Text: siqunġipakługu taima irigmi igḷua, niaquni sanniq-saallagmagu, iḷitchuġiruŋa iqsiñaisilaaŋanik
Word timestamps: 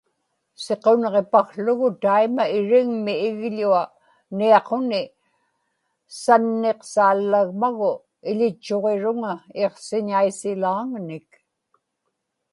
siqunġipakługu 0.63 1.89
taima 2.01 2.45
irigmi 2.57 3.15
igḷua, 3.27 3.83
niaquni 4.37 5.03
sanniq-saallagmagu, 6.21 7.93
iḷitchuġiruŋa 8.29 9.33
iqsiñaisilaaŋanik 9.63 11.29